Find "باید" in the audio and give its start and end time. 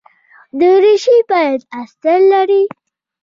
1.29-1.61